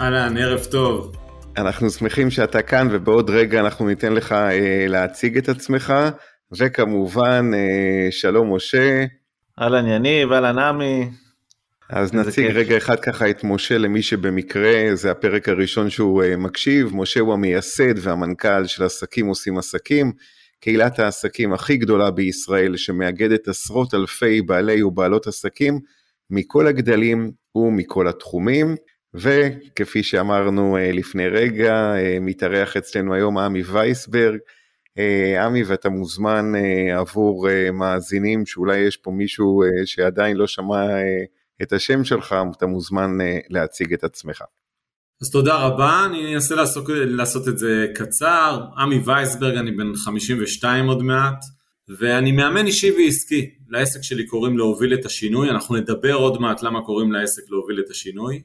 [0.00, 1.16] אהלן, ערב טוב.
[1.56, 5.94] אנחנו שמחים שאתה כאן ובעוד רגע אנחנו ניתן לך אה, להציג את עצמך
[6.52, 9.04] וכמובן אה, שלום משה.
[9.60, 11.10] אהלן יניב, אהלן עמי.
[11.90, 12.56] אז נציג כיף.
[12.56, 17.32] רגע אחד ככה את משה למי שבמקרה זה הפרק הראשון שהוא אה, מקשיב, משה הוא
[17.32, 20.12] המייסד והמנכ"ל של עסקים עושים עסקים,
[20.60, 25.80] קהילת העסקים הכי גדולה בישראל שמאגדת עשרות אלפי בעלי ובעלות עסקים
[26.30, 28.76] מכל הגדלים ומכל התחומים.
[29.14, 34.38] וכפי שאמרנו אה, לפני רגע, אה, מתארח אצלנו היום עמי וייסברג.
[34.98, 36.52] אה, עמי, ואתה מוזמן
[36.96, 40.86] עבור מאזינים, שאולי יש פה מישהו שעדיין לא שמע
[41.62, 43.10] את השם שלך, אתה מוזמן
[43.50, 44.42] להציג את עצמך.
[45.22, 48.60] אז תודה רבה, אני אנסה לעשות, לעשות את זה קצר.
[48.76, 51.44] עמי וייסברג, אני בן 52 עוד מעט,
[51.88, 53.50] ואני מאמן אישי ועסקי.
[53.68, 57.90] לעסק שלי קוראים להוביל את השינוי, אנחנו נדבר עוד מעט למה קוראים לעסק להוביל את
[57.90, 58.42] השינוי.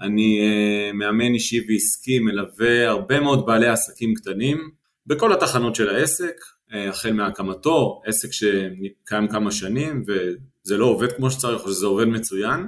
[0.00, 4.70] אני uh, מאמן אישי ועסקי, מלווה הרבה מאוד בעלי עסקים קטנים
[5.06, 6.34] בכל התחנות של העסק,
[6.70, 12.04] uh, החל מהקמתו, עסק שקיים כמה שנים וזה לא עובד כמו שצריך או שזה עובד
[12.04, 12.66] מצוין,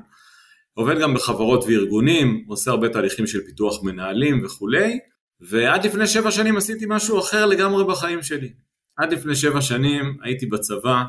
[0.74, 4.98] עובד גם בחברות וארגונים, עושה הרבה תהליכים של פיתוח מנהלים וכולי,
[5.40, 8.52] ועד לפני שבע שנים עשיתי משהו אחר לגמרי בחיים שלי.
[8.96, 11.02] עד לפני שבע שנים הייתי בצבא,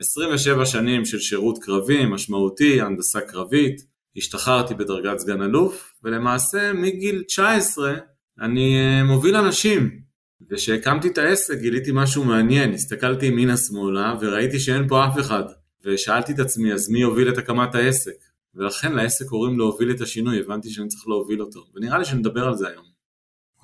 [0.00, 7.94] 27 שנים של שירות קרבי משמעותי, הנדסה קרבית, השתחררתי בדרגת סגן אלוף, ולמעשה מגיל 19
[8.40, 10.02] אני אה, מוביל אנשים.
[10.50, 15.44] וכשהקמתי את העסק גיליתי משהו מעניין, הסתכלתי ימינה שמאלה וראיתי שאין פה אף אחד.
[15.84, 18.32] ושאלתי את עצמי, אז מי יוביל את הקמת העסק?
[18.54, 22.54] ולכן לעסק קוראים להוביל את השינוי, הבנתי שאני צריך להוביל אותו, ונראה לי שנדבר על
[22.54, 22.84] זה היום.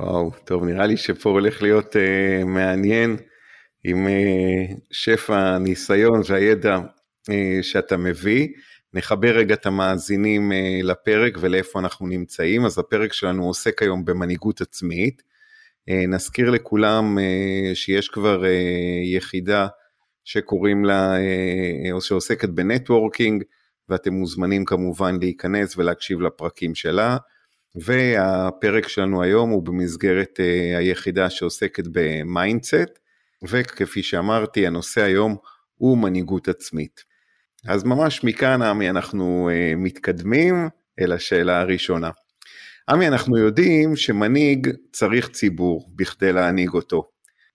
[0.01, 3.17] וואו, טוב, נראה לי שפה הולך להיות uh, מעניין
[3.85, 7.33] עם uh, שפע הניסיון והידע uh,
[7.63, 8.49] שאתה מביא.
[8.99, 12.65] נחבר רגע את המאזינים אה, לפרק ולאיפה אנחנו נמצאים.
[12.65, 15.23] אז הפרק שלנו עוסק היום במנהיגות עצמית.
[15.89, 18.43] אה, נזכיר לכולם אה, שיש כבר
[19.05, 19.67] יחידה
[20.25, 21.15] שקוראים לה,
[21.93, 23.45] או שעוסקת בנטוורקינג,
[23.89, 27.17] ואתם מוזמנים כמובן להיכנס ולהקשיב לפרקים שלה.
[27.75, 30.41] והפרק שלנו היום הוא במסגרת
[30.79, 32.99] היחידה שעוסקת ב mindset,
[33.49, 35.37] וכפי שאמרתי, הנושא היום
[35.75, 37.08] הוא מנהיגות עצמית.
[37.67, 40.69] אז ממש מכאן, עמי, אנחנו אה, מתקדמים
[41.01, 42.11] אל השאלה הראשונה.
[42.89, 47.09] עמי, אנחנו יודעים שמנהיג צריך ציבור בכדי להנהיג אותו.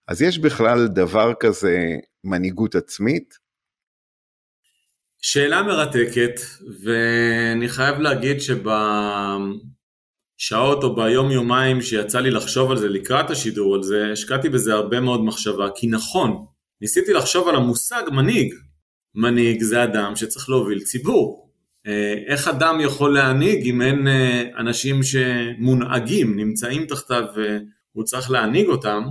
[0.07, 1.79] אז יש בכלל דבר כזה
[2.23, 3.43] מנהיגות עצמית?
[5.21, 6.39] שאלה מרתקת,
[6.83, 8.73] ואני חייב להגיד שבשעות
[10.83, 14.99] או ביום יומיים שיצא לי לחשוב על זה לקראת השידור על זה, השקעתי בזה הרבה
[14.99, 16.45] מאוד מחשבה, כי נכון,
[16.81, 18.53] ניסיתי לחשוב על המושג מנהיג,
[19.16, 21.50] מנהיג זה אדם שצריך להוביל ציבור.
[21.88, 28.68] אה, איך אדם יכול להנהיג אם אין אה, אנשים שמונהגים, נמצאים תחתיו והוא צריך להנהיג
[28.68, 29.03] אותם?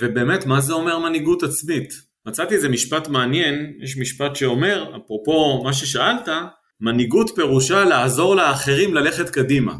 [0.00, 1.92] ובאמת, מה זה אומר מנהיגות עצמית?
[2.26, 6.28] מצאתי איזה משפט מעניין, יש משפט שאומר, אפרופו מה ששאלת,
[6.80, 9.74] מנהיגות פירושה לעזור לאחרים ללכת קדימה.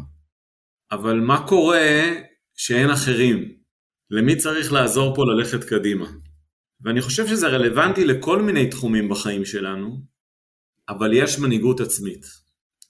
[0.91, 2.09] אבל מה קורה
[2.55, 3.51] שאין אחרים?
[4.11, 6.05] למי צריך לעזור פה ללכת קדימה?
[6.81, 10.01] ואני חושב שזה רלוונטי לכל מיני תחומים בחיים שלנו,
[10.89, 12.25] אבל יש מנהיגות עצמית.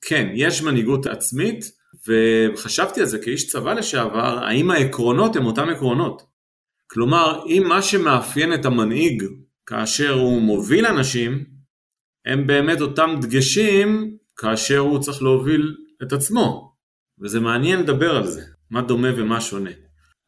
[0.01, 1.71] כן, יש מנהיגות עצמית,
[2.07, 6.21] וחשבתי על זה כאיש צבא לשעבר, האם העקרונות הם אותם עקרונות.
[6.87, 9.23] כלומר, אם מה שמאפיין את המנהיג
[9.65, 11.45] כאשר הוא מוביל אנשים,
[12.25, 16.75] הם באמת אותם דגשים כאשר הוא צריך להוביל את עצמו.
[17.21, 19.71] וזה מעניין לדבר על זה, מה דומה ומה שונה.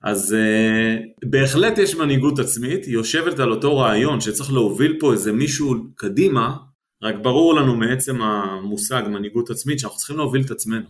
[0.04, 5.32] אז uh, בהחלט יש מנהיגות עצמית, היא יושבת על אותו רעיון שצריך להוביל פה איזה
[5.32, 6.56] מישהו קדימה,
[7.04, 10.86] רק ברור לנו מעצם המושג מנהיגות עצמית שאנחנו צריכים להוביל את עצמנו.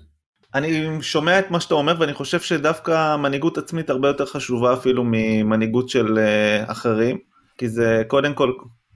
[0.55, 5.03] אני שומע את מה שאתה אומר ואני חושב שדווקא מנהיגות עצמית הרבה יותר חשובה אפילו
[5.05, 7.17] ממנהיגות של uh, אחרים,
[7.57, 8.51] כי זה קודם כל,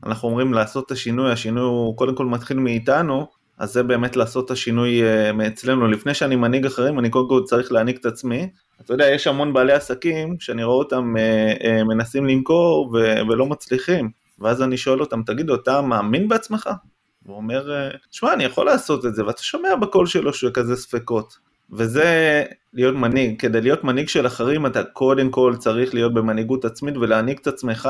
[0.05, 3.27] אנחנו אומרים לעשות את השינוי, השינוי הוא קודם כל מתחיל מאיתנו,
[3.57, 5.87] אז זה באמת לעשות את השינוי uh, מאצלנו.
[5.87, 8.49] לפני שאני מנהיג אחרים, אני קודם כל צריך להנהיג את עצמי,
[8.81, 13.45] אתה יודע, יש המון בעלי עסקים שאני רואה אותם אה, אה, מנסים למכור ו- ולא
[13.45, 16.69] מצליחים, ואז אני שואל אותם, תגידו, אתה מאמין בעצמך?
[17.25, 21.37] הוא אומר, שמע, אני יכול לעשות את זה, ואתה שומע בקול שלו שהוא כזה ספקות.
[21.71, 22.43] וזה
[22.73, 23.39] להיות מנהיג.
[23.39, 27.89] כדי להיות מנהיג של אחרים אתה קודם כל צריך להיות במנהיגות עצמית ולהנהיג את עצמך,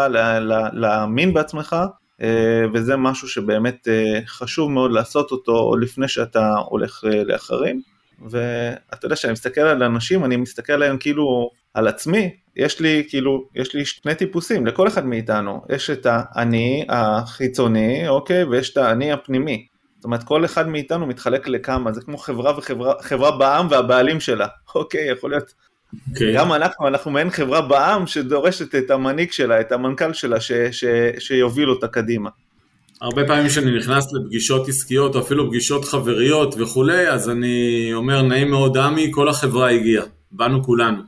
[0.74, 1.76] להאמין בעצמך,
[2.22, 7.82] אה, וזה משהו שבאמת אה, חשוב מאוד לעשות אותו לפני שאתה הולך אה, לאחרים.
[8.30, 13.48] ואתה יודע, כשאני מסתכל על אנשים, אני מסתכל עליהם כאילו על עצמי, יש לי כאילו,
[13.56, 19.12] יש לי שני טיפוסים לכל אחד מאיתנו, יש את האני החיצוני, אוקיי, ויש את האני
[19.12, 19.68] הפנימי.
[19.98, 24.48] זאת אומרת, כל אחד מאיתנו מתחלק לכמה, זה כמו חברה וחברה חברה בעם והבעלים שלה,
[24.76, 25.50] אוקיי, יכול להיות.
[25.50, 26.10] Okay.
[26.12, 26.36] אוקיי.
[26.36, 30.86] גם אנחנו, אנחנו מעין חברה בעם שדורשת את המנהיג שלה, את המנכ"ל שלה, ש, ש,
[31.20, 32.30] שיוביל אותה קדימה.
[33.02, 38.50] הרבה פעמים כשאני נכנס לפגישות עסקיות או אפילו פגישות חבריות וכולי, אז אני אומר, נעים
[38.50, 41.02] מאוד עמי, כל החברה הגיעה, באנו כולנו.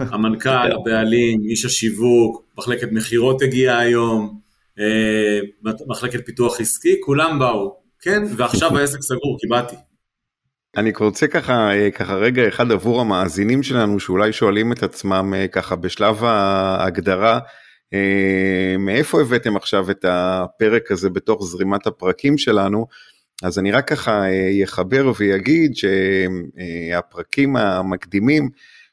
[0.12, 4.40] המנכ"ל, הבעלים, איש השיווק, מחלקת מכירות הגיעה היום,
[4.78, 5.40] אה,
[5.86, 9.76] מחלקת פיתוח עסקי, כולם באו, כן, ועכשיו העסק סגור, כי באתי.
[10.76, 15.48] אני רוצה ככה, אה, ככה רגע אחד עבור המאזינים שלנו שאולי שואלים את עצמם אה,
[15.48, 17.38] ככה בשלב ההגדרה,
[18.78, 22.86] מאיפה הבאתם עכשיו את הפרק הזה בתוך זרימת הפרקים שלנו?
[23.42, 28.50] אז אני רק ככה יחבר ויגיד שהפרקים המקדימים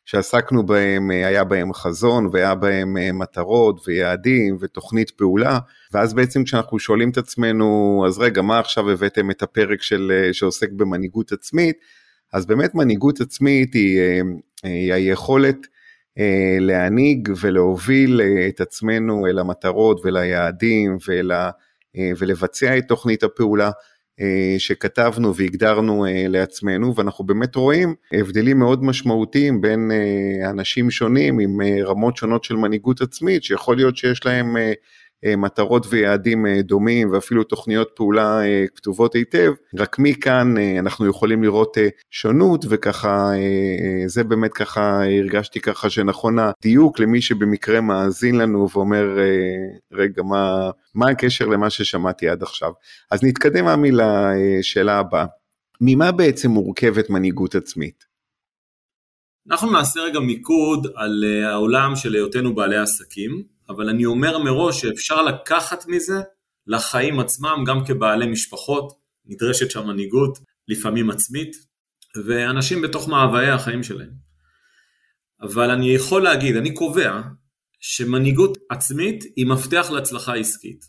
[0.08, 5.60] שעסקנו בהם, אה, היה בהם חזון והיה בהם אה, מטרות ויעדים ותוכנית פעולה,
[5.94, 10.34] ואז בעצם כשאנחנו שואלים את עצמנו, אז רגע, מה עכשיו הבאתם את הפרק של, אה,
[10.34, 11.76] שעוסק במנהיגות עצמית,
[12.34, 14.00] אז באמת מנהיגות עצמית היא,
[14.64, 15.58] היא היכולת
[16.60, 21.32] להנהיג ולהוביל את עצמנו אל המטרות וליעדים ול,
[22.18, 23.72] ולבצע את תוכנית הפעולה.
[24.22, 31.40] אה, שכתבנו והגדרנו אה, לעצמנו ואנחנו באמת רואים הבדלים מאוד משמעותיים בין אה, אנשים שונים
[31.40, 34.74] עם רמות שונות של מנהיגות עצמית שיכול להיות שיש להם אה,
[35.26, 41.78] מטרות ויעדים אה, דומים ואפילו תוכניות פעולה אה, כתובות היטב, רק מכאן אנחנו יכולים לראות
[42.12, 43.32] שונות וככה
[44.08, 49.18] זה באמת ככה הרגשתי ככה שנכון הדיוק למי שבמקרה מאזין לנו ואומר
[49.94, 52.72] רגע מה, מה הקשר למה ששמעתי עד עכשיו.
[53.12, 55.26] אז נתקדם עמי לשאלה הבאה,
[55.82, 58.06] ממה בעצם מורכבת מנהיגות עצמית?
[59.50, 63.57] אנחנו נעשה רגע מיקוד על העולם של היותנו בעלי עסקים.
[63.70, 66.22] אבל אני אומר מראש שאפשר לקחת מזה
[66.68, 68.94] לחיים עצמם, גם כבעלי משפחות,
[69.26, 71.56] נדרשת שם מנהיגות, לפעמים עצמית,
[72.26, 74.12] ואנשים בתוך מאוויי החיים שלהם.
[75.42, 77.22] אבל אני יכול להגיד, אני קובע,
[77.80, 80.86] שמנהיגות עצמית היא מפתח להצלחה עסקית.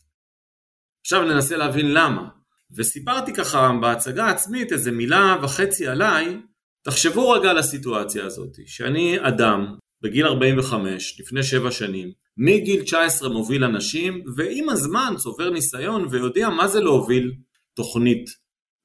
[1.00, 2.28] עכשיו ננסה להבין למה.
[2.76, 6.40] וסיפרתי ככה בהצגה העצמית איזה מילה וחצי עליי,
[6.84, 13.64] תחשבו רגע על הסיטואציה הזאת, שאני אדם בגיל 45, לפני 7 שנים, מגיל 19 מוביל
[13.64, 17.32] אנשים, ועם הזמן צובר ניסיון ויודע מה זה להוביל
[17.75, 18.25] תוכנית,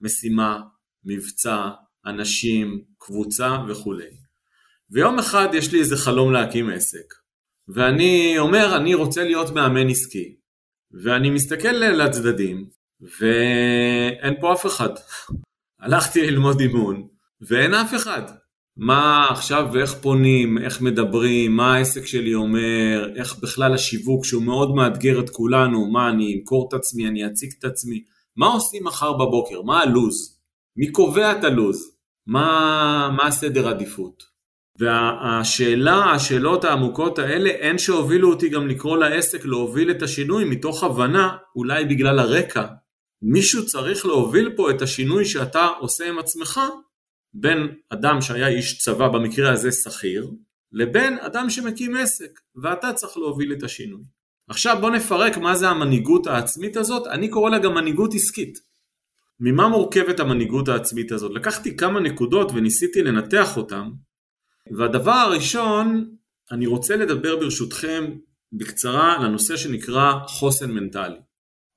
[0.01, 0.59] משימה,
[1.05, 1.69] מבצע,
[2.05, 4.09] אנשים, קבוצה וכולי.
[4.91, 7.13] ויום אחד יש לי איזה חלום להקים עסק,
[7.67, 10.35] ואני אומר אני רוצה להיות מאמן עסקי,
[11.03, 12.69] ואני מסתכל לצדדים,
[13.01, 14.89] ואין פה אף אחד.
[15.81, 17.07] הלכתי ללמוד אימון,
[17.41, 18.42] ואין אף אחד.
[18.77, 24.75] מה עכשיו ואיך פונים, איך מדברים, מה העסק שלי אומר, איך בכלל השיווק שהוא מאוד
[24.75, 28.03] מאתגר את כולנו, מה אני אמכור את עצמי, אני אציג את עצמי,
[28.35, 30.39] מה עושים מחר בבוקר, מה הלו"ז,
[30.77, 31.91] מי קובע את הלו"ז,
[32.27, 34.33] מה, מה הסדר עדיפות.
[34.79, 41.37] והשאלה, השאלות העמוקות האלה הן שהובילו אותי גם לקרוא לעסק להוביל את השינוי מתוך הבנה,
[41.55, 42.65] אולי בגלל הרקע,
[43.21, 46.59] מישהו צריך להוביל פה את השינוי שאתה עושה עם עצמך
[47.33, 50.31] בין אדם שהיה איש צבא, במקרה הזה שכיר,
[50.71, 54.03] לבין אדם שמקים עסק, ואתה צריך להוביל את השינוי.
[54.47, 58.59] עכשיו בוא נפרק מה זה המנהיגות העצמית הזאת, אני קורא לה גם מנהיגות עסקית.
[59.39, 61.31] ממה מורכבת המנהיגות העצמית הזאת?
[61.35, 63.89] לקחתי כמה נקודות וניסיתי לנתח אותן,
[64.77, 66.15] והדבר הראשון,
[66.51, 68.05] אני רוצה לדבר ברשותכם
[68.53, 71.19] בקצרה לנושא שנקרא חוסן מנטלי.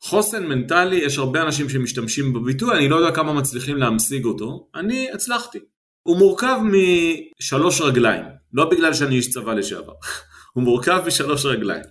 [0.03, 5.11] חוסן מנטלי, יש הרבה אנשים שמשתמשים בביטוי, אני לא יודע כמה מצליחים להמשיג אותו, אני
[5.13, 5.59] הצלחתי.
[6.03, 6.59] הוא מורכב
[7.41, 9.93] משלוש רגליים, לא בגלל שאני איש צבא לשעבר,
[10.55, 11.85] הוא מורכב משלוש רגליים.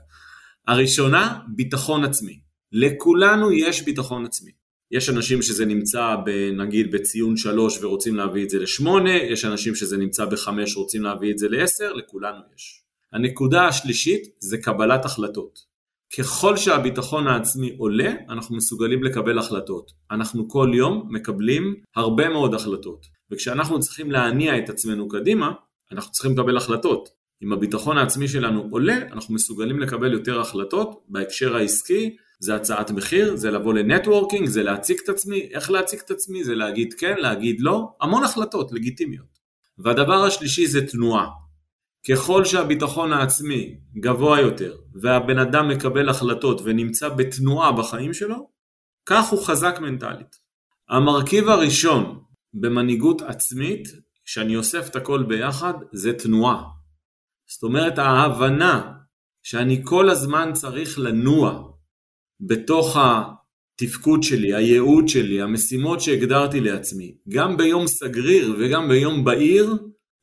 [0.67, 2.39] הראשונה, ביטחון עצמי.
[2.71, 4.51] לכולנו יש ביטחון עצמי.
[4.91, 6.15] יש אנשים שזה נמצא
[6.57, 11.31] נגיד בציון שלוש ורוצים להביא את זה לשמונה, יש אנשים שזה נמצא בחמש ורוצים להביא
[11.31, 12.81] את זה לעשר, לכולנו יש.
[13.13, 15.75] הנקודה השלישית זה קבלת החלטות.
[16.17, 19.91] ככל שהביטחון העצמי עולה, אנחנו מסוגלים לקבל החלטות.
[20.12, 23.05] אנחנו כל יום מקבלים הרבה מאוד החלטות.
[23.31, 25.51] וכשאנחנו צריכים להניע את עצמנו קדימה,
[25.91, 27.09] אנחנו צריכים לקבל החלטות.
[27.43, 33.35] אם הביטחון העצמי שלנו עולה, אנחנו מסוגלים לקבל יותר החלטות בהקשר העסקי, זה הצעת מחיר,
[33.35, 37.55] זה לבוא לנטוורקינג, זה להציג את עצמי, איך להציג את עצמי, זה להגיד כן, להגיד
[37.59, 39.39] לא, המון החלטות לגיטימיות.
[39.77, 41.27] והדבר השלישי זה תנועה.
[42.09, 48.50] ככל שהביטחון העצמי גבוה יותר והבן אדם מקבל החלטות ונמצא בתנועה בחיים שלו,
[49.05, 50.35] כך הוא חזק מנטלית.
[50.89, 52.19] המרכיב הראשון
[52.53, 53.88] במנהיגות עצמית,
[54.25, 56.63] שאני אוסף את הכל ביחד, זה תנועה.
[57.47, 58.91] זאת אומרת ההבנה
[59.43, 61.71] שאני כל הזמן צריך לנוע
[62.39, 69.77] בתוך התפקוד שלי, הייעוד שלי, המשימות שהגדרתי לעצמי, גם ביום סגריר וגם ביום בהיר,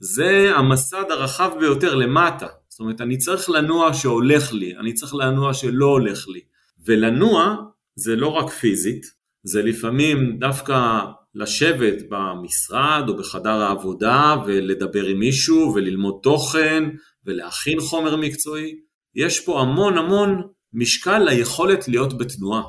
[0.05, 2.47] זה המסד הרחב ביותר למטה.
[2.69, 6.41] זאת אומרת, אני צריך לנוע שהולך לי, אני צריך לנוע שלא הולך לי.
[6.87, 7.57] ולנוע
[7.97, 9.03] זה לא רק פיזית,
[9.43, 10.99] זה לפעמים דווקא
[11.35, 16.85] לשבת במשרד או בחדר העבודה ולדבר עם מישהו וללמוד תוכן
[17.27, 18.75] ולהכין חומר מקצועי.
[19.15, 20.43] יש פה המון המון
[20.73, 22.63] משקל ליכולת להיות בתנועה.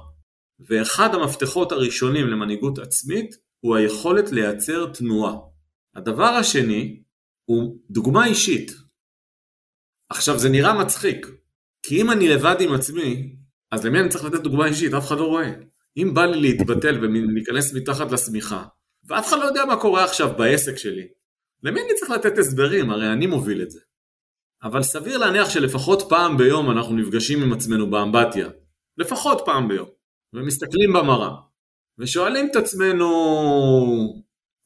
[0.69, 5.35] ואחד המפתחות הראשונים למנהיגות עצמית הוא היכולת לייצר תנועה.
[5.95, 7.02] הדבר השני
[7.45, 8.71] הוא דוגמה אישית.
[10.09, 11.27] עכשיו זה נראה מצחיק,
[11.85, 13.35] כי אם אני לבד עם עצמי,
[13.71, 14.93] אז למי אני צריך לתת דוגמה אישית?
[14.93, 15.51] אף אחד לא רואה.
[15.97, 18.65] אם בא לי להתבטל ולהיכנס מתחת לשמיכה,
[19.03, 21.07] ואף אחד לא יודע מה קורה עכשיו בעסק שלי,
[21.63, 22.89] למי אני צריך לתת הסברים?
[22.89, 23.79] הרי אני מוביל את זה.
[24.63, 28.49] אבל סביר להניח שלפחות פעם ביום אנחנו נפגשים עם עצמנו באמבטיה.
[28.97, 29.89] לפחות פעם ביום.
[30.33, 31.29] ומסתכלים במראה.
[31.99, 33.07] ושואלים את עצמנו,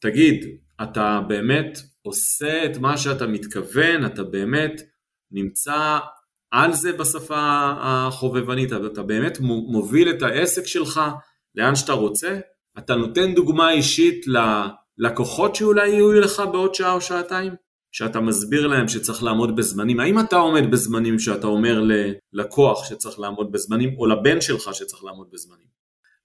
[0.00, 4.82] תגיד, אתה באמת עושה את מה שאתה מתכוון, אתה באמת
[5.30, 5.98] נמצא
[6.50, 11.00] על זה בשפה החובבנית, אתה באמת מוביל את העסק שלך
[11.54, 12.38] לאן שאתה רוצה,
[12.78, 17.52] אתה נותן דוגמה אישית ללקוחות שאולי יהיו לך בעוד שעה או שעתיים,
[17.92, 21.82] שאתה מסביר להם שצריך לעמוד בזמנים, האם אתה עומד בזמנים שאתה אומר
[22.32, 25.66] ללקוח שצריך לעמוד בזמנים, או לבן שלך שצריך לעמוד בזמנים.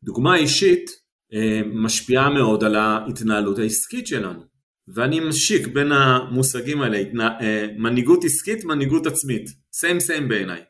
[0.04, 0.92] דוגמה אישית
[1.34, 4.53] אה, משפיעה מאוד על ההתנהלות העסקית שלנו.
[4.88, 6.98] ואני משיק בין המושגים האלה,
[7.42, 10.62] אה, מנהיגות עסקית, מנהיגות עצמית, סיים סיים בעיניי,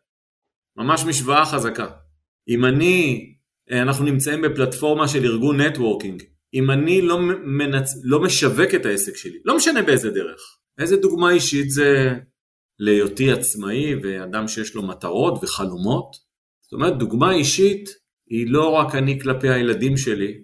[0.78, 1.88] ממש משוואה חזקה.
[2.50, 3.26] אם אני,
[3.72, 7.90] אה, אנחנו נמצאים בפלטפורמה של ארגון נטוורקינג, אם אני לא, מנצ...
[8.04, 12.14] לא משווק את העסק שלי, לא משנה באיזה דרך, איזה דוגמה אישית זה
[12.80, 16.16] להיותי עצמאי ואדם שיש לו מטרות וחלומות,
[16.62, 17.90] זאת אומרת דוגמה אישית
[18.30, 20.44] היא לא רק אני כלפי הילדים שלי,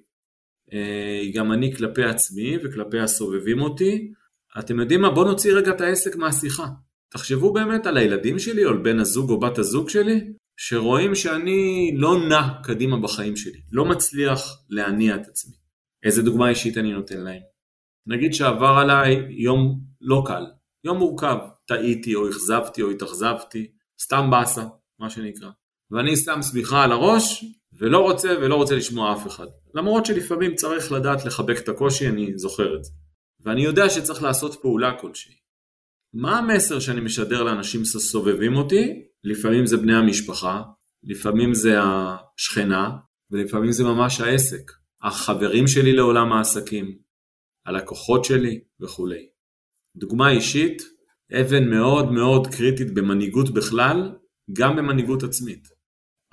[1.33, 4.11] גם אני כלפי עצמי וכלפי הסובבים אותי.
[4.59, 5.09] אתם יודעים מה?
[5.09, 6.67] בואו נוציא רגע את העסק מהשיחה.
[7.09, 11.91] תחשבו באמת על הילדים שלי או על בן הזוג או בת הזוג שלי, שרואים שאני
[11.95, 15.55] לא נע קדימה בחיים שלי, לא מצליח להניע את עצמי.
[16.03, 17.41] איזה דוגמה אישית אני נותן להם?
[18.07, 20.45] נגיד שעבר עליי יום לא קל,
[20.83, 23.71] יום מורכב, טעיתי או אכזבתי או התאכזבתי,
[24.01, 24.63] סתם באסה,
[24.99, 25.49] מה שנקרא.
[25.91, 27.45] ואני שם סמיכה על הראש
[27.79, 29.47] ולא רוצה ולא רוצה לשמוע אף אחד.
[29.75, 32.91] למרות שלפעמים צריך לדעת לחבק את הקושי, אני זוכר את זה.
[33.39, 35.35] ואני יודע שצריך לעשות פעולה כלשהי.
[36.13, 39.03] מה המסר שאני משדר לאנשים שסובבים אותי?
[39.23, 40.61] לפעמים זה בני המשפחה,
[41.03, 42.89] לפעמים זה השכנה,
[43.31, 44.71] ולפעמים זה ממש העסק.
[45.03, 46.97] החברים שלי לעולם העסקים,
[47.65, 49.29] הלקוחות שלי וכולי.
[49.97, 50.81] דוגמה אישית,
[51.41, 54.15] אבן מאוד מאוד קריטית במנהיגות בכלל,
[54.53, 55.67] גם במנהיגות עצמית.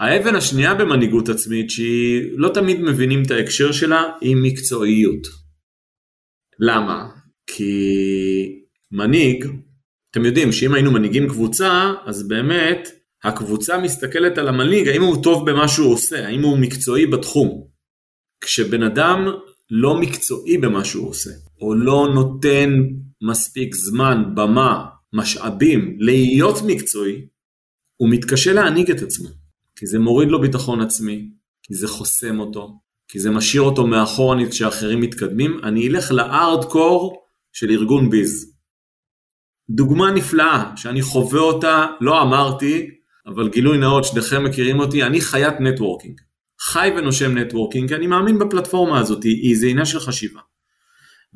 [0.01, 5.27] האבן השנייה במנהיגות עצמית, שהיא לא תמיד מבינים את ההקשר שלה, היא מקצועיות.
[6.59, 7.09] למה?
[7.47, 7.73] כי
[8.93, 9.47] מנהיג,
[10.11, 12.89] אתם יודעים שאם היינו מנהיגים קבוצה, אז באמת
[13.25, 17.67] הקבוצה מסתכלת על המנהיג, האם הוא טוב במה שהוא עושה, האם הוא מקצועי בתחום.
[18.41, 19.27] כשבן אדם
[19.71, 22.71] לא מקצועי במה שהוא עושה, או לא נותן
[23.23, 27.27] מספיק זמן, במה, משאבים, להיות מקצועי,
[27.97, 29.46] הוא מתקשה להנהיג את עצמו.
[29.77, 31.29] כי זה מוריד לו ביטחון עצמי,
[31.63, 37.71] כי זה חוסם אותו, כי זה משאיר אותו מאחורנית כשאחרים מתקדמים, אני אלך לארדקור של
[37.71, 38.53] ארגון ביז.
[39.71, 42.91] דוגמה נפלאה שאני חווה אותה, לא אמרתי,
[43.27, 46.21] אבל גילוי נאות, שניכם מכירים אותי, אני חיית networking.
[46.61, 50.41] חי ונושם networking, אני מאמין בפלטפורמה הזאת, היא זה עניין של חשיבה.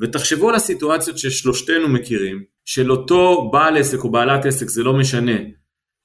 [0.01, 5.37] ותחשבו על הסיטואציות ששלושתנו מכירים, של אותו בעל עסק או בעלת עסק, זה לא משנה,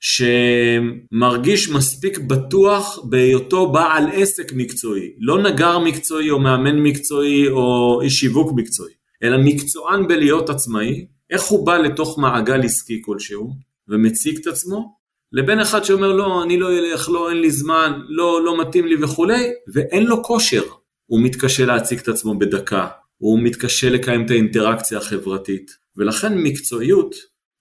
[0.08, 8.20] שמרגיש מספיק בטוח בהיותו בעל עסק מקצועי, לא נגר מקצועי או מאמן מקצועי או איש
[8.20, 8.94] שיווק מקצועי,
[9.24, 13.54] אלא מקצוען בלהיות עצמאי, איך הוא בא לתוך מעגל עסקי כלשהו
[13.88, 14.96] ומציג את עצמו,
[15.32, 19.04] לבין אחד שאומר לא, אני לא אלך, לא, אין לי זמן, לא, לא מתאים לי
[19.04, 19.44] וכולי,
[19.74, 20.64] ואין לו כושר.
[21.06, 27.16] הוא מתקשה להציג את עצמו בדקה, הוא מתקשה לקיים את האינטראקציה החברתית, ולכן מקצועיות,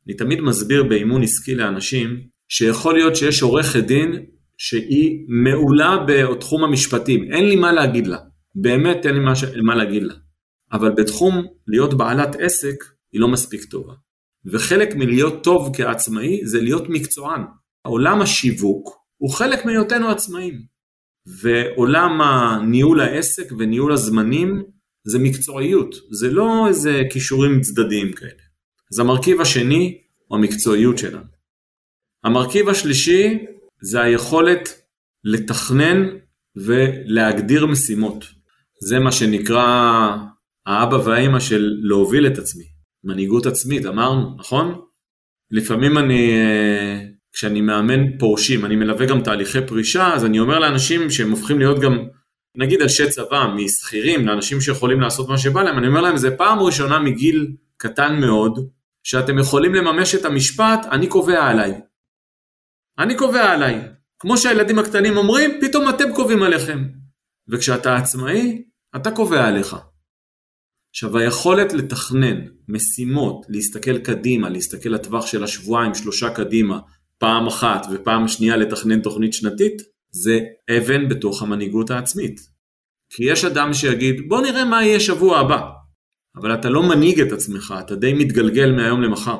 [0.06, 4.24] אני תמיד מסביר באימון עסקי לאנשים, שיכול להיות שיש עורכת דין
[4.58, 8.18] שהיא מעולה בתחום המשפטים, אין לי מה להגיד לה,
[8.54, 9.44] באמת אין לי מה, ש...
[9.62, 10.14] מה להגיד לה,
[10.72, 13.92] אבל בתחום להיות בעלת עסק, היא לא מספיק טובה.
[14.46, 17.42] וחלק מלהיות טוב כעצמאי זה להיות מקצוען.
[17.86, 20.60] עולם השיווק הוא חלק מהיותנו עצמאים.
[21.26, 24.62] ועולם הניהול העסק וניהול הזמנים
[25.06, 28.42] זה מקצועיות, זה לא איזה כישורים צדדיים כאלה.
[28.92, 31.26] אז המרכיב השני הוא המקצועיות שלנו.
[32.24, 33.38] המרכיב השלישי
[33.82, 34.68] זה היכולת
[35.24, 36.06] לתכנן
[36.56, 38.24] ולהגדיר משימות.
[38.86, 40.16] זה מה שנקרא
[40.66, 42.64] האבא והאימא של להוביל את עצמי.
[43.04, 44.80] מנהיגות עצמית, אמרנו, נכון?
[45.50, 47.00] לפעמים אני, אה,
[47.32, 51.80] כשאני מאמן פורשים, אני מלווה גם תהליכי פרישה, אז אני אומר לאנשים שהם הופכים להיות
[51.80, 51.98] גם,
[52.56, 56.58] נגיד אנשי צבא, משכירים, לאנשים שיכולים לעשות מה שבא להם, אני אומר להם, זה פעם
[56.58, 58.68] ראשונה מגיל קטן מאוד,
[59.02, 61.80] שאתם יכולים לממש את המשפט, אני קובע עליי.
[62.98, 63.80] אני קובע עליי.
[64.18, 66.84] כמו שהילדים הקטנים אומרים, פתאום אתם קובעים עליכם.
[67.48, 68.64] וכשאתה עצמאי,
[68.96, 69.76] אתה קובע עליך.
[70.90, 76.80] עכשיו היכולת לתכנן משימות, להסתכל קדימה, להסתכל לטווח של השבועיים, שלושה קדימה,
[77.18, 80.40] פעם אחת ופעם שנייה לתכנן תוכנית שנתית, זה
[80.76, 82.40] אבן בתוך המנהיגות העצמית.
[83.10, 85.60] כי יש אדם שיגיד, בוא נראה מה יהיה שבוע הבא.
[86.36, 89.38] אבל אתה לא מנהיג את עצמך, אתה די מתגלגל מהיום למחר.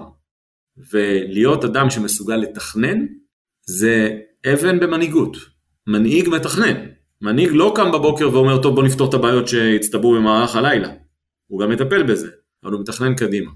[0.92, 3.06] ולהיות אדם שמסוגל לתכנן,
[3.66, 4.18] זה
[4.52, 5.36] אבן במנהיגות.
[5.86, 6.86] מנהיג מתכנן.
[7.22, 10.88] מנהיג לא קם בבוקר ואומר, טוב בוא נפתור את הבעיות שהצטברו במערך הלילה.
[11.46, 12.30] הוא גם מטפל בזה,
[12.64, 13.50] אבל הוא מתכנן קדימה.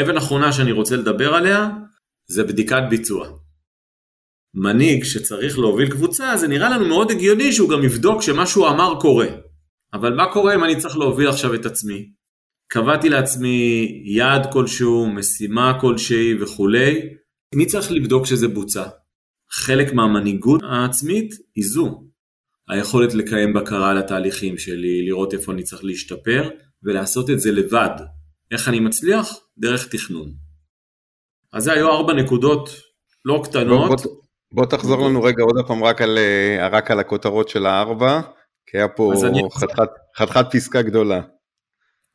[0.00, 1.70] אבן אחרונה שאני רוצה לדבר עליה,
[2.26, 3.28] זה בדיקת ביצוע.
[4.54, 9.00] מנהיג שצריך להוביל קבוצה, זה נראה לנו מאוד הגיוני שהוא גם יבדוק שמה שהוא אמר
[9.00, 9.26] קורה.
[9.92, 12.10] אבל מה קורה אם אני צריך להוביל עכשיו את עצמי?
[12.68, 17.00] קבעתי לעצמי יעד כלשהו, משימה כלשהי וכולי,
[17.54, 18.88] מי צריך לבדוק שזה בוצע?
[19.54, 22.02] חלק מהמנהיגות העצמית היא זו.
[22.68, 26.50] היכולת לקיים בקרה על התהליכים שלי, לראות איפה אני צריך להשתפר,
[26.82, 27.90] ולעשות את זה לבד.
[28.50, 29.34] איך אני מצליח?
[29.58, 30.32] דרך תכנון.
[31.52, 32.70] אז זה היו ארבע נקודות
[33.24, 33.88] לא קטנות.
[33.88, 37.66] בוא, בוא, בוא תחזור לנו רגע עוד פעם רק על, אה, רק על הכותרות של
[37.66, 38.20] הארבע,
[38.66, 39.12] כי היה פה
[39.52, 39.88] חתיכת,
[40.18, 41.20] חתיכת פסקה גדולה.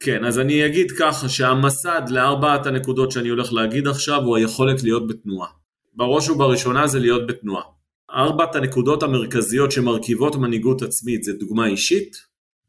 [0.04, 5.08] כן, אז אני אגיד ככה שהמסד לארבעת הנקודות שאני הולך להגיד עכשיו הוא היכולת להיות
[5.08, 5.59] בתנועה.
[5.94, 7.64] בראש ובראשונה זה להיות בתנועה.
[8.12, 12.16] ארבעת הנקודות המרכזיות שמרכיבות מנהיגות עצמית זה דוגמה אישית,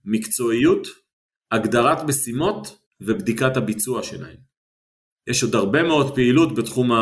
[0.04, 0.86] מקצועיות,
[1.52, 4.36] הגדרת משימות ובדיקת הביצוע שלהן.
[5.26, 6.92] יש עוד הרבה מאוד פעילות בתחום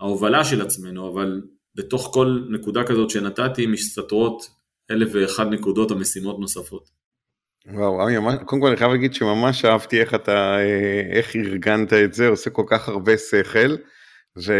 [0.00, 1.42] ההובלה של עצמנו, אבל
[1.74, 4.50] בתוך כל נקודה כזאת שנתתי מסתתרות
[4.90, 6.90] אלף ואחד נקודות המשימות נוספות.
[7.66, 12.14] וואו, עמי, קודם כל אני חייב להגיד שממש אהבתי איך אתה, אה, איך ארגנת את
[12.14, 13.76] זה, עושה כל כך הרבה שכל,
[14.38, 14.52] ו,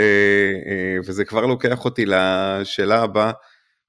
[0.67, 3.33] אה, וזה כבר לוקח אותי לשאלה הבאה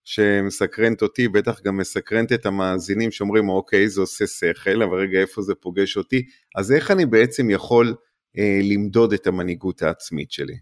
[0.03, 5.41] שמסקרנת אותי, בטח גם מסקרנת את המאזינים שאומרים, אוקיי, זה עושה שכל, אבל רגע, איפה
[5.41, 6.25] זה פוגש אותי?
[6.55, 7.95] אז איך אני בעצם יכול
[8.37, 10.57] אה, למדוד את המנהיגות העצמית שלי?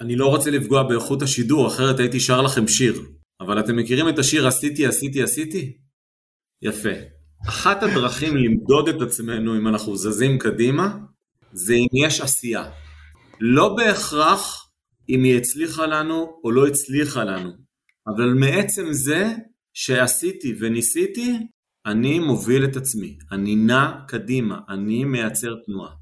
[0.00, 3.02] אני לא רוצה לפגוע באיכות השידור, אחרת הייתי שר לכם שיר.
[3.40, 5.76] אבל אתם מכירים את השיר עשיתי, עשיתי, עשיתי?
[6.62, 6.90] יפה.
[7.48, 10.98] אחת הדרכים למדוד את עצמנו אם אנחנו זזים קדימה,
[11.52, 12.64] זה אם יש עשייה.
[13.40, 14.70] לא בהכרח
[15.08, 17.50] אם היא הצליחה לנו או לא הצליחה לנו,
[18.06, 19.32] אבל מעצם זה
[19.74, 21.38] שעשיתי וניסיתי,
[21.86, 25.92] אני מוביל את עצמי, אני נע קדימה, אני מייצר תנועה.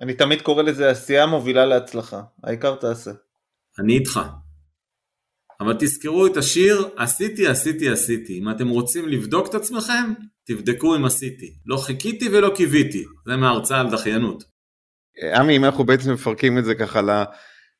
[0.00, 3.10] אני תמיד קורא לזה עשייה מובילה להצלחה, העיקר תעשה.
[3.78, 4.20] אני איתך.
[5.60, 8.38] אבל תזכרו את השיר עשיתי, עשיתי, עשיתי.
[8.38, 10.12] אם אתם רוצים לבדוק את עצמכם,
[10.44, 11.54] תבדקו אם עשיתי.
[11.66, 13.04] לא חיכיתי ולא קיוויתי.
[13.26, 14.53] זה מההרצאה על דחיינות.
[15.34, 17.10] עמי, אם אנחנו בעצם מפרקים את זה ככה ל...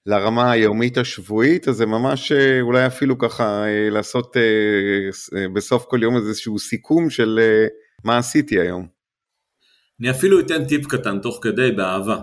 [0.06, 6.02] לרמה היומית השבועית, אז זה ממש אה, אולי אפילו ככה אה, לעשות אה, בסוף כל
[6.02, 7.40] יום איזשהו סיכום של
[8.04, 8.86] מה עשיתי היום.
[10.00, 12.18] אני אפילו אתן טיפ קטן תוך כדי באהבה.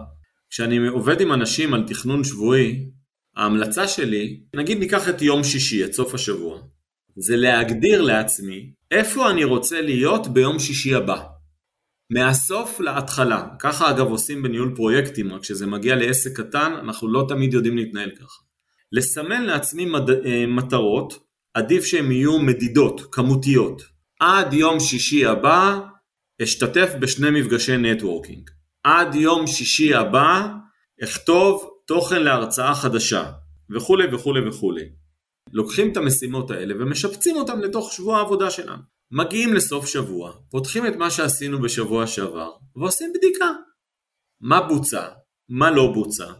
[0.49, 2.89] כשאני עובד עם אנשים על תכנון שבועי,
[3.35, 6.61] ההמלצה שלי, נגיד ניקח את יום שישי, את סוף השבוע,
[7.15, 11.23] זה להגדיר לעצמי איפה אני רוצה להיות ביום שישי הבא.
[12.11, 13.47] מהסוף להתחלה.
[13.59, 18.09] ככה אגב עושים בניהול פרויקטים, רק כשזה מגיע לעסק קטן, אנחנו לא תמיד יודעים להתנהל
[18.09, 18.41] ככה.
[18.91, 20.09] לסמן לעצמי מד...
[20.09, 21.13] אה, מטרות,
[21.53, 23.81] עדיף שהן יהיו מדידות, כמותיות.
[24.19, 25.79] עד יום שישי הבא
[26.43, 28.49] אשתתף בשני מפגשי נטוורקינג.
[28.83, 30.47] עד יום שישי הבא
[31.03, 33.31] אכתוב תוכן להרצאה חדשה,
[33.75, 34.85] וכולי וכולי וכולי.
[35.53, 38.81] לוקחים את המשימות האלה ומשפצים אותם לתוך שבוע העבודה שלנו.
[39.11, 43.49] מגיעים לסוף שבוע, פותחים את מה שעשינו בשבוע שעבר, ועושים בדיקה.
[44.41, 45.07] מה בוצע,
[45.49, 46.31] מה לא בוצע,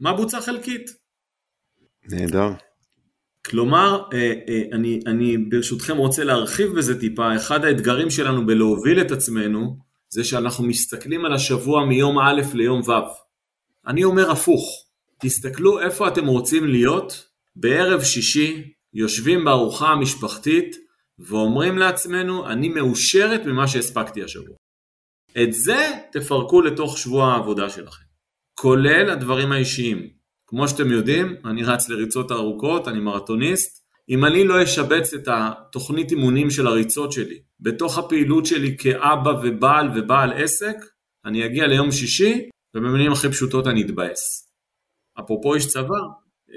[0.00, 0.90] מה בוצע חלקית.
[2.08, 2.48] נהדר.
[3.46, 9.10] כלומר, אה, אה, אני, אני ברשותכם רוצה להרחיב בזה טיפה, אחד האתגרים שלנו בלהוביל את
[9.10, 12.92] עצמנו, זה שאנחנו מסתכלים על השבוע מיום א' ליום ו'.
[13.86, 14.84] אני אומר הפוך,
[15.20, 17.24] תסתכלו איפה אתם רוצים להיות
[17.56, 20.83] בערב שישי, יושבים בארוחה המשפחתית
[21.18, 24.56] ואומרים לעצמנו, אני מאושרת ממה שהספקתי השבוע.
[25.42, 28.04] את זה תפרקו לתוך שבוע העבודה שלכם,
[28.54, 30.08] כולל הדברים האישיים.
[30.46, 33.84] כמו שאתם יודעים, אני רץ לריצות ארוכות, אני מרתוניסט.
[34.08, 39.88] אם אני לא אשבץ את התוכנית אימונים של הריצות שלי בתוך הפעילות שלי כאבא ובעל
[39.98, 40.76] ובעל עסק,
[41.24, 44.50] אני אגיע ליום שישי, ובמילים הכי פשוטות אני אתבאס.
[45.20, 45.98] אפרופו איש צבא,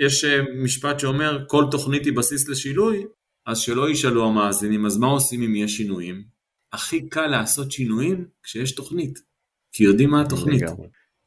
[0.06, 3.06] יש אה, משפט שאומר, כל תוכנית היא בסיס לשינוי,
[3.48, 6.24] אז שלא ישאלו המאזינים, אז מה עושים אם יש שינויים?
[6.74, 9.20] הכי קל לעשות שינויים כשיש תוכנית,
[9.72, 10.64] כי יודעים מה התוכנית.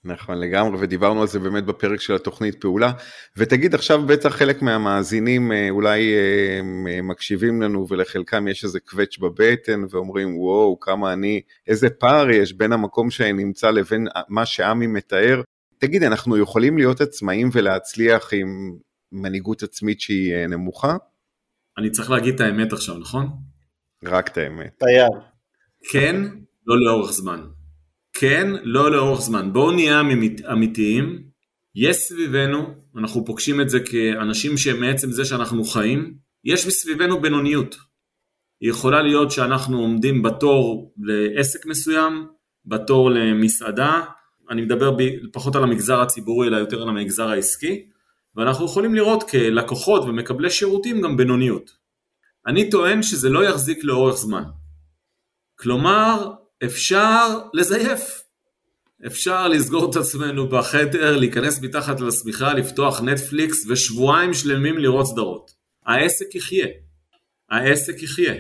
[0.04, 2.92] נכון לגמרי ודיברנו על זה באמת בפרק של התוכנית פעולה
[3.36, 9.84] ותגיד עכשיו בטח חלק מהמאזינים אה, אולי אה, מקשיבים לנו ולחלקם יש איזה קווץ' בבטן
[9.90, 15.42] ואומרים וואו כמה אני איזה פער יש בין המקום שאני נמצא לבין מה שעמי מתאר
[15.78, 18.76] תגיד אנחנו יכולים להיות עצמאים ולהצליח עם
[19.12, 20.96] מנהיגות עצמית שהיא אה, נמוכה?
[21.80, 23.28] אני צריך להגיד את האמת עכשיו נכון?
[24.04, 24.78] רק את האמת.
[24.78, 25.08] תייר.
[25.90, 26.16] כן,
[26.66, 27.40] לא לאורך זמן.
[28.12, 29.52] כן, לא לאורך זמן.
[29.52, 31.22] בואו נהיה אמית, אמיתיים.
[31.74, 36.14] יש סביבנו, אנחנו פוגשים את זה כאנשים שמעצם זה שאנחנו חיים,
[36.44, 37.76] יש מסביבנו בינוניות.
[38.60, 42.26] היא יכולה להיות שאנחנו עומדים בתור לעסק מסוים,
[42.64, 44.00] בתור למסעדה,
[44.50, 47.86] אני מדבר ב, פחות על המגזר הציבורי אלא יותר על המגזר העסקי,
[48.40, 51.70] ואנחנו יכולים לראות כלקוחות ומקבלי שירותים גם בינוניות.
[52.46, 54.42] אני טוען שזה לא יחזיק לאורך זמן.
[55.58, 56.32] כלומר,
[56.64, 58.22] אפשר לזייף.
[59.06, 65.50] אפשר לסגור את עצמנו בחדר, להיכנס מתחת לשמיכה, לפתוח נטפליקס ושבועיים שלמים לראות סדרות.
[65.86, 66.66] העסק יחיה.
[67.50, 68.34] העסק יחיה.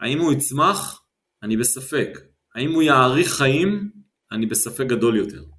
[0.00, 1.02] האם הוא יצמח?
[1.42, 2.18] אני בספק.
[2.54, 3.90] האם הוא יאריך חיים?
[4.32, 5.53] אני בספק גדול יותר.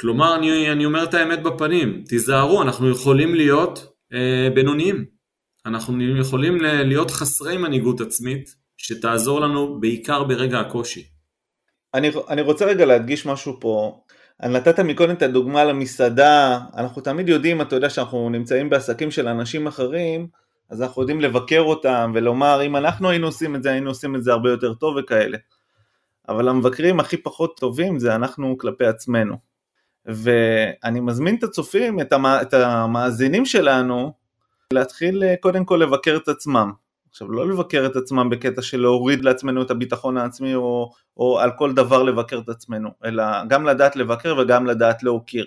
[0.00, 5.04] כלומר, אני, אני אומר את האמת בפנים, תיזהרו, אנחנו יכולים להיות אה, בינוניים.
[5.66, 11.04] אנחנו יכולים להיות חסרי מנהיגות עצמית, שתעזור לנו בעיקר ברגע הקושי.
[11.94, 14.00] אני, אני רוצה רגע להדגיש משהו פה.
[14.42, 19.28] אני נתת מקודם את הדוגמה למסעדה, אנחנו תמיד יודעים, אתה יודע שאנחנו נמצאים בעסקים של
[19.28, 20.26] אנשים אחרים,
[20.70, 24.22] אז אנחנו יודעים לבקר אותם ולומר אם אנחנו היינו עושים את זה, היינו עושים את
[24.22, 25.38] זה הרבה יותר טוב וכאלה.
[26.28, 29.47] אבל המבקרים הכי פחות טובים זה אנחנו כלפי עצמנו.
[30.08, 34.12] ואני מזמין את הצופים, את, המ, את המאזינים שלנו,
[34.72, 36.72] להתחיל אה, קודם כל לבקר את עצמם.
[37.10, 41.50] עכשיו לא לבקר את עצמם בקטע של להוריד לעצמנו את הביטחון העצמי או, או על
[41.58, 45.46] כל דבר לבקר את עצמנו, אלא גם לדעת לבקר וגם לדעת להוקיר.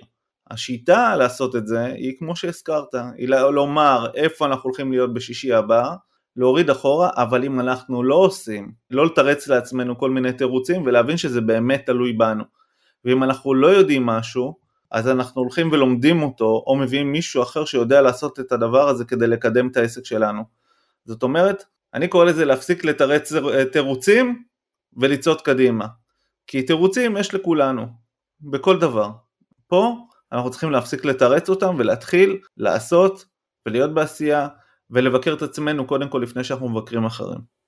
[0.52, 5.93] השיטה לעשות את זה היא כמו שהזכרת, היא לומר איפה אנחנו הולכים להיות בשישי הבא,
[6.36, 11.41] להוריד אחורה, אבל אם אנחנו לא עושים, לא לתרץ לעצמנו כל מיני תירוצים ולהבין שזה
[11.41, 12.43] באמת תלוי בנו.
[13.05, 14.55] ואם אנחנו לא יודעים משהו,
[14.91, 19.27] אז אנחנו הולכים ולומדים אותו, או מביאים מישהו אחר שיודע לעשות את הדבר הזה כדי
[19.27, 20.43] לקדם את העסק שלנו.
[21.05, 23.33] זאת אומרת, אני קורא לזה להפסיק לתרץ
[23.71, 24.43] תירוצים
[24.97, 25.87] ולצעוד קדימה.
[26.47, 27.87] כי תירוצים יש לכולנו,
[28.41, 29.09] בכל דבר.
[29.67, 29.95] פה
[30.31, 33.25] אנחנו צריכים להפסיק לתרץ אותם ולהתחיל לעשות
[33.65, 34.47] ולהיות בעשייה
[34.89, 37.61] ולבקר את עצמנו קודם כל לפני שאנחנו מבקרים אחרים.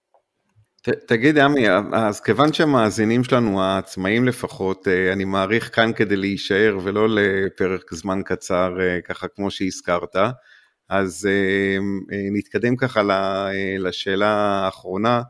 [0.85, 6.77] ת, תגיד עמי, אז כיוון שהמאזינים שלנו, העצמאים לפחות, אה, אני מעריך כאן כדי להישאר
[6.83, 10.15] ולא לפרק זמן קצר אה, ככה כמו שהזכרת,
[10.89, 11.77] אז אה,
[12.33, 13.01] נתקדם ככה
[13.79, 15.21] לשאלה האחרונה,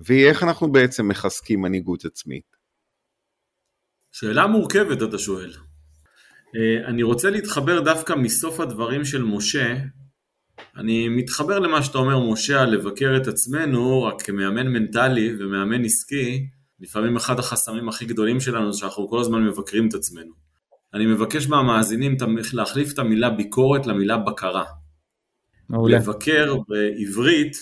[0.00, 2.56] והיא איך אנחנו בעצם מחזקים מנהיגות עצמית?
[4.12, 5.52] שאלה מורכבת אתה שואל.
[6.86, 9.74] אני רוצה להתחבר דווקא מסוף הדברים של משה,
[10.76, 16.46] אני מתחבר למה שאתה אומר, משה, על לבקר את עצמנו, רק כמאמן מנטלי ומאמן עסקי,
[16.80, 20.32] לפעמים אחד החסמים הכי גדולים שלנו זה שאנחנו כל הזמן מבקרים את עצמנו.
[20.94, 22.16] אני מבקש מהמאזינים
[22.52, 24.64] להחליף את המילה ביקורת למילה בקרה.
[25.68, 25.96] מעולה.
[25.96, 27.56] לבקר בעברית,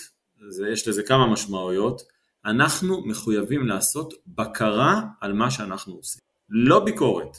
[0.49, 2.01] זה, יש לזה כמה משמעויות,
[2.45, 6.21] אנחנו מחויבים לעשות בקרה על מה שאנחנו עושים.
[6.49, 7.37] לא ביקורת.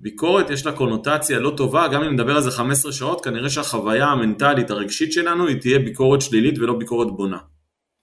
[0.00, 4.06] ביקורת יש לה קונוטציה לא טובה, גם אם נדבר על זה 15 שעות, כנראה שהחוויה
[4.06, 7.38] המנטלית הרגשית שלנו היא תהיה ביקורת שלילית ולא ביקורת בונה.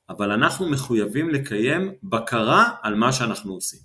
[0.10, 3.80] אבל אנחנו מחויבים לקיים בקרה על מה שאנחנו עושים.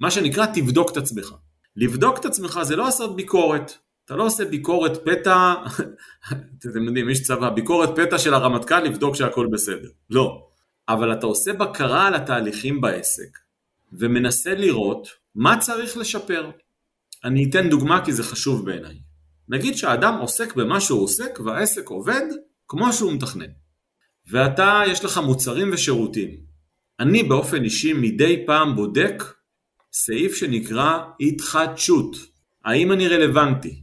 [0.00, 1.34] מה שנקרא תבדוק את עצמך.
[1.76, 3.72] לבדוק את עצמך זה לא לעשות ביקורת.
[4.04, 5.54] אתה לא עושה ביקורת פתע,
[6.58, 9.88] אתם יודעים, יש צבא, ביקורת פתע של הרמטכ"ל לבדוק שהכל בסדר.
[10.10, 10.46] לא.
[10.88, 13.38] אבל אתה עושה בקרה על התהליכים בעסק,
[13.92, 16.50] ומנסה לראות מה צריך לשפר.
[17.24, 18.98] אני אתן דוגמה כי זה חשוב בעיניי.
[19.48, 22.26] נגיד שהאדם עוסק במה שהוא עוסק והעסק עובד
[22.68, 23.50] כמו שהוא מתכנן.
[24.30, 26.30] ואתה, יש לך מוצרים ושירותים.
[27.00, 29.22] אני באופן אישי מדי פעם בודק
[29.92, 32.16] סעיף שנקרא התחדשות.
[32.64, 33.82] האם אני רלוונטי?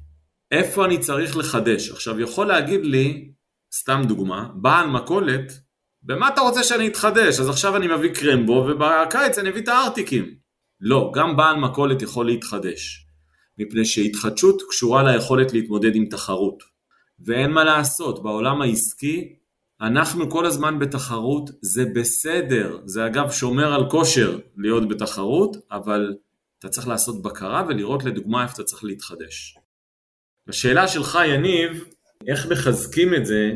[0.51, 1.91] איפה אני צריך לחדש?
[1.91, 3.31] עכשיו יכול להגיד לי,
[3.73, 5.53] סתם דוגמה, בעל מכולת,
[6.03, 7.39] במה אתה רוצה שאני אתחדש?
[7.39, 10.35] אז עכשיו אני מביא קרמבו ובקיץ אני אביא את הארטיקים.
[10.81, 13.08] לא, גם בעל מכולת יכול להתחדש.
[13.59, 16.63] מפני שהתחדשות קשורה ליכולת להתמודד עם תחרות.
[17.19, 19.35] ואין מה לעשות, בעולם העסקי
[19.81, 26.15] אנחנו כל הזמן בתחרות, זה בסדר, זה אגב שומר על כושר להיות בתחרות, אבל
[26.59, 29.57] אתה צריך לעשות בקרה ולראות לדוגמה איפה אתה צריך להתחדש.
[30.47, 31.83] השאלה שלך יניב,
[32.27, 33.51] איך מחזקים את זה,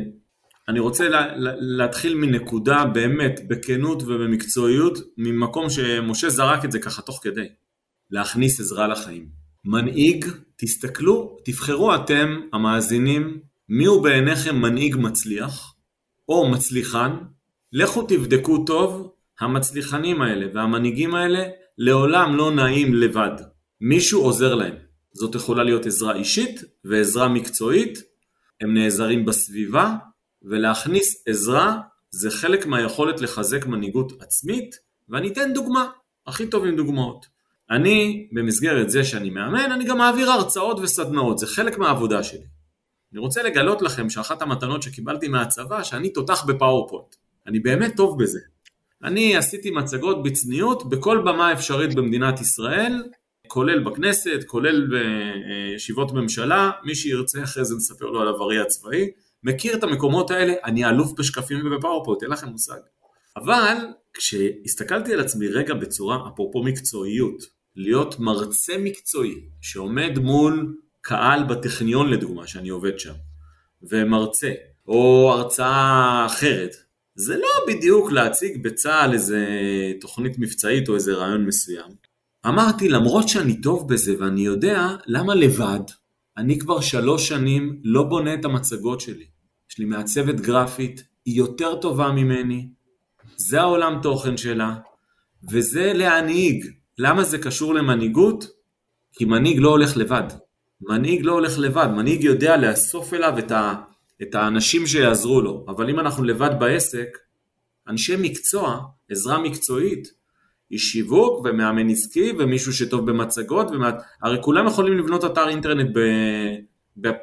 [0.68, 1.26] אני רוצה לה,
[1.58, 7.48] להתחיל מנקודה באמת, בכנות ובמקצועיות, ממקום שמשה זרק את זה ככה תוך כדי,
[8.10, 9.43] להכניס עזרה לחיים.
[9.64, 15.74] מנהיג, תסתכלו, תבחרו אתם, המאזינים, מי הוא בעיניכם מנהיג מצליח,
[16.28, 17.16] או מצליחן,
[17.72, 21.44] לכו תבדקו טוב, המצליחנים האלה והמנהיגים האלה
[21.78, 23.36] לעולם לא נעים לבד.
[23.80, 24.74] מישהו עוזר להם.
[25.12, 27.98] זאת יכולה להיות עזרה אישית ועזרה מקצועית,
[28.60, 29.94] הם נעזרים בסביבה,
[30.42, 34.74] ולהכניס עזרה זה חלק מהיכולת לחזק מנהיגות עצמית,
[35.08, 35.88] ואני אתן דוגמה,
[36.26, 37.26] הכי טוב עם דוגמאות.
[37.70, 42.46] אני, במסגרת זה שאני מאמן, אני גם מעביר הרצאות וסדנאות, זה חלק מהעבודה שלי.
[43.12, 47.14] אני רוצה לגלות לכם שאחת המתנות שקיבלתי מהצבא, שאני תותח בפאורפוינט.
[47.46, 48.40] אני באמת טוב בזה.
[49.04, 53.02] אני עשיתי מצגות בצניעות בכל במה אפשרית במדינת ישראל,
[53.46, 59.10] כולל בכנסת, כולל בישיבות ממשלה, מי שירצה אחרי זה נספר לו על עברי הצבאי.
[59.42, 62.78] מכיר את המקומות האלה, אני אלוף בשקפים ובפאורפוינט, אין לכם מושג.
[63.36, 63.76] אבל
[64.14, 67.42] כשהסתכלתי על עצמי רגע בצורה, אפרופו מקצועיות,
[67.76, 73.14] להיות מרצה מקצועי שעומד מול קהל בטכניון לדוגמה, שאני עובד שם,
[73.82, 74.52] ומרצה,
[74.88, 76.76] או הרצאה אחרת,
[77.14, 79.46] זה לא בדיוק להציג בצה"ל איזה
[80.00, 81.90] תוכנית מבצעית או איזה רעיון מסוים.
[82.46, 85.80] אמרתי, למרות שאני טוב בזה ואני יודע למה לבד,
[86.36, 89.26] אני כבר שלוש שנים לא בונה את המצגות שלי.
[89.70, 92.68] יש לי מעצבת גרפית, היא יותר טובה ממני,
[93.36, 94.74] זה העולם תוכן שלה,
[95.50, 96.66] וזה להנהיג.
[96.98, 98.46] למה זה קשור למנהיגות?
[99.12, 100.22] כי מנהיג לא הולך לבד.
[100.80, 103.74] מנהיג לא הולך לבד, מנהיג יודע לאסוף אליו את, ה,
[104.22, 107.18] את האנשים שיעזרו לו, אבל אם אנחנו לבד בעסק,
[107.88, 110.08] אנשי מקצוע, עזרה מקצועית,
[110.70, 113.90] איש שיווק ומאמן עסקי ומישהו שטוב במצגות, ומה...
[114.22, 116.00] הרי כולם יכולים לבנות אתר אינטרנט ב...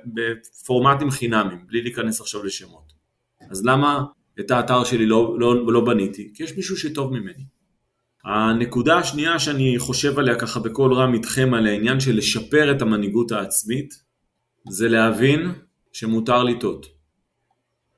[0.05, 2.93] בפורמטים חינמים, בלי להיכנס עכשיו לשמות.
[3.49, 4.03] אז למה
[4.39, 6.31] את האתר שלי לא, לא, לא בניתי?
[6.35, 7.43] כי יש מישהו שטוב ממני.
[8.25, 13.31] הנקודה השנייה שאני חושב עליה ככה בקול רם איתכם על העניין של לשפר את המנהיגות
[13.31, 13.93] העצמית,
[14.69, 15.51] זה להבין
[15.93, 16.85] שמותר לטעות.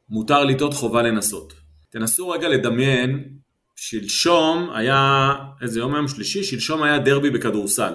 [0.09, 1.53] מותר לטעות, חובה לנסות.
[1.89, 3.29] תנסו רגע לדמיין,
[3.75, 6.43] שלשום היה, איזה יום היום שלישי?
[6.43, 7.93] שלשום היה דרבי בכדורסל.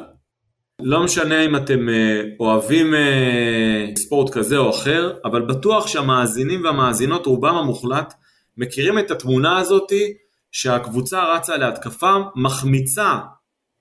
[0.83, 7.27] לא משנה אם אתם אה, אוהבים אה, ספורט כזה או אחר, אבל בטוח שהמאזינים והמאזינות,
[7.27, 8.15] רובם המוחלט,
[8.59, 10.13] מכירים את התמונה הזאתי
[10.53, 13.19] שהקבוצה רצה להתקפה, מחמיצה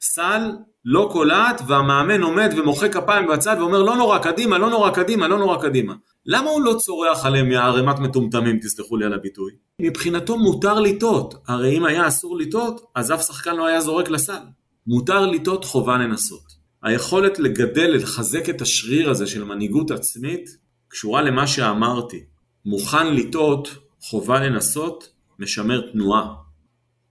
[0.02, 0.52] סל,
[0.86, 5.38] לא קולעת, והמאמן עומד ומוחא כפיים בצד ואומר לא נורא קדימה, לא נורא קדימה, לא
[5.38, 5.94] נורא קדימה.
[6.26, 9.52] למה הוא לא צורח עליהם מערימת מטומטמים, תסלחו לי על הביטוי?
[9.82, 14.44] מבחינתו מותר לטעות, הרי אם היה אסור לטעות, אז אף שחקן לא היה זורק לסל.
[14.88, 16.58] מותר לטעות, חובה לנסות.
[16.84, 20.50] היכולת לגדל, לחזק את השריר הזה של מנהיגות עצמית,
[20.88, 22.24] קשורה למה שאמרתי.
[22.66, 23.70] מוכן לטעות,
[24.02, 26.34] חובה לנסות, משמר תנועה.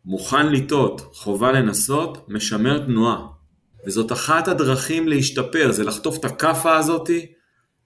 [0.04, 3.26] מוכן לטעות, חובה לנסות, משמר תנועה.
[3.86, 7.26] וזאת אחת הדרכים להשתפר, זה לחטוף את הכאפה הזאתי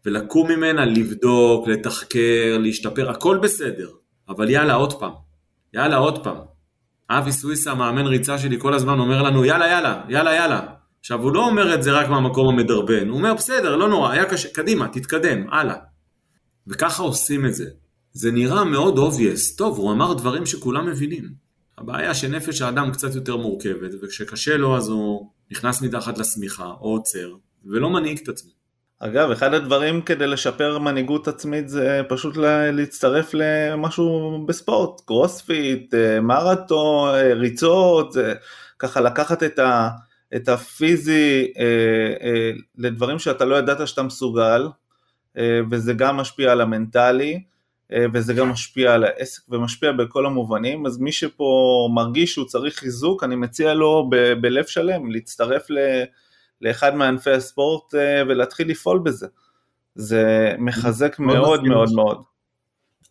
[0.07, 3.89] ולקום ממנה, לבדוק, לתחקר, להשתפר, הכל בסדר.
[4.29, 5.13] אבל יאללה עוד פעם,
[5.75, 6.37] יאללה עוד פעם.
[7.11, 10.61] אבי סוויסה, מאמן ריצה שלי, כל הזמן אומר לנו יאללה יאללה, יאללה יאללה.
[11.01, 14.25] עכשיו הוא לא אומר את זה רק מהמקום המדרבן, הוא אומר בסדר, לא נורא, היה
[14.25, 15.77] קשה, קדימה, תתקדם, הלאה.
[16.67, 17.71] וככה עושים את זה.
[18.13, 21.25] זה נראה מאוד obvious, טוב, הוא אמר דברים שכולם מבינים.
[21.79, 27.35] הבעיה שנפש האדם קצת יותר מורכבת, וכשקשה לו אז הוא נכנס מתחת לשמיכה, או עוצר,
[27.65, 28.51] ולא מנהיג את עצמו.
[29.03, 32.37] אגב, אחד הדברים כדי לשפר מנהיגות עצמית זה פשוט
[32.73, 38.17] להצטרף למשהו בספורט, קרוספיט, אה, מרתון, אה, ריצות,
[38.79, 39.89] ככה לקחת את, ה,
[40.37, 44.69] את הפיזי אה, לדברים שאתה לא ידעת שאתה מסוגל,
[45.71, 47.43] וזה גם משפיע על המנטלי.
[47.93, 52.79] אה, וזה גם משפיע על העסק ומשפיע בכל המובנים, אז מי שפה מרגיש שהוא צריך
[52.79, 56.05] חיזוק, אני מציע לו ב- בלב שלם להצטרף ל-
[56.61, 59.27] לאחד מענפי הספורט אה, ולהתחיל לפעול בזה.
[59.95, 61.93] זה מחזק מאוד מאוד מאוד.
[61.95, 62.23] מאוד.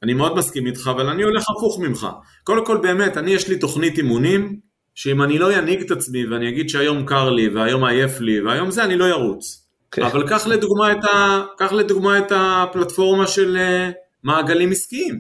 [0.04, 2.08] אני מאוד מסכים איתך, אבל אני הולך הפוך ממך.
[2.44, 4.60] קודם כל באמת, אני יש לי תוכנית אימונים
[4.96, 8.72] שאם אני לא ינהיג את עצמי ואני אגיד שהיום קר לי והיום עייף לי והיום
[8.72, 9.70] זה, אני לא ירוץ.
[9.92, 10.04] כן.
[10.04, 11.44] אבל קח לדוגמה, ה...
[11.58, 15.20] קח לדוגמה את הפלטפורמה של אה, מעגלים עסקיים.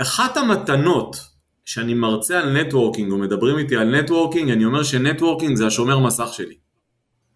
[0.00, 1.16] אחת המתנות
[1.64, 5.98] שאני מרצה על networking או מדברים איתי על networking, אני אומר ש networking זה השומר
[5.98, 6.54] מסך שלי.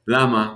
[0.09, 0.55] למה?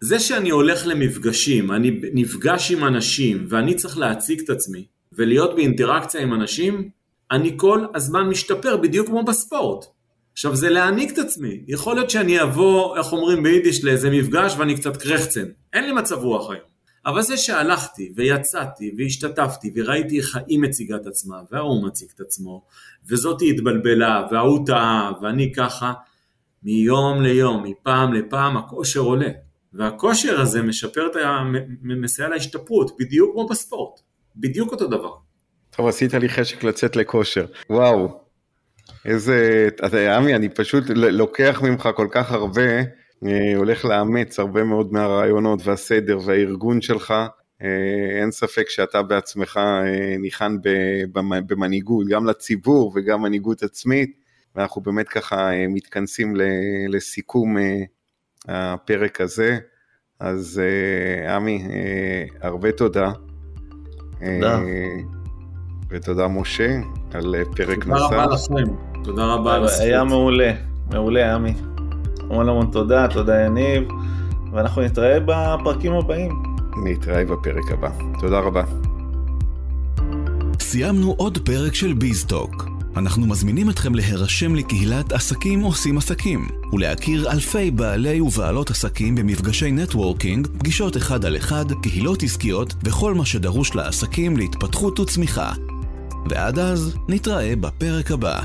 [0.00, 6.22] זה שאני הולך למפגשים, אני נפגש עם אנשים ואני צריך להציג את עצמי ולהיות באינטראקציה
[6.22, 6.88] עם אנשים,
[7.30, 9.84] אני כל הזמן משתפר בדיוק כמו בספורט.
[10.32, 14.74] עכשיו זה להעניק את עצמי, יכול להיות שאני אבוא, איך אומרים ביידיש, לאיזה מפגש ואני
[14.74, 16.75] קצת קרחצן, אין לי מצב רוח היום.
[17.06, 22.64] אבל זה שהלכתי ויצאתי והשתתפתי וראיתי איך היא מציגה את עצמה וההוא מציג את עצמו
[23.08, 25.92] וזאתי התבלבלה וההוא טעה ואני ככה,
[26.62, 29.28] מיום ליום, מפעם לפעם הכושר עולה.
[29.72, 31.42] והכושר הזה משפר את ה...
[31.82, 34.00] מסייע להשתפרות, בדיוק כמו בספורט,
[34.36, 35.12] בדיוק אותו דבר.
[35.70, 38.20] טוב, עשית לי חשק לצאת לכושר, וואו.
[39.04, 42.62] איזה, אתה עמי, אני פשוט לוקח ממך כל כך הרבה,
[43.56, 47.14] הולך לאמץ הרבה מאוד מהרעיונות והסדר והארגון שלך.
[47.62, 50.56] אה, אין ספק שאתה בעצמך אה, ניחן
[51.46, 54.16] במנהיגות, גם לציבור וגם מנהיגות עצמית,
[54.56, 56.34] ואנחנו באמת ככה מתכנסים
[56.88, 57.56] לסיכום
[58.48, 59.58] הפרק הזה.
[60.20, 60.62] אז
[61.28, 61.64] עמי,
[62.40, 63.12] הרבה תודה.
[64.18, 64.60] תודה.
[65.90, 66.80] ותודה משה
[67.14, 68.10] על פרק נוסף.
[68.10, 68.74] תודה רבה לכם.
[69.04, 69.80] תודה רבה על הזכות.
[69.80, 70.52] היה מעולה,
[70.90, 71.54] מעולה עמי.
[72.30, 73.88] המון המון תודה, תודה יניב,
[74.52, 76.42] ואנחנו נתראה בפרקים הבאים.
[76.84, 77.90] נתראה בפרק הבא.
[78.20, 78.62] תודה רבה.
[80.60, 82.76] סיימנו עוד פרק של ביזטוק.
[82.96, 90.46] אנחנו מזמינים אתכם להירשם לקהילת עסקים עושים עסקים ולהכיר אלפי בעלי ובעלות עסקים במפגשי נטוורקינג,
[90.58, 95.52] פגישות אחד על אחד, קהילות עסקיות וכל מה שדרוש לעסקים להתפתחות וצמיחה.
[96.30, 98.42] ועד אז, נתראה בפרק הבא.